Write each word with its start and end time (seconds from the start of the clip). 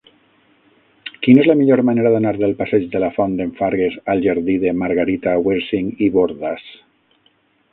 Quina 1.25 1.41
és 1.43 1.49
la 1.49 1.55
millor 1.59 1.83
manera 1.89 2.11
d'anar 2.15 2.31
del 2.39 2.55
passeig 2.61 2.87
de 2.95 3.01
la 3.03 3.09
Font 3.17 3.35
d'en 3.41 3.51
Fargues 3.61 3.99
al 4.15 4.25
jardí 4.27 4.57
de 4.65 4.73
Margarita 4.81 5.37
Wirsing 5.49 5.93
i 6.07 6.09
Bordas? 6.17 6.67